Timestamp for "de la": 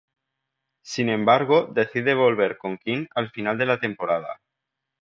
3.59-3.79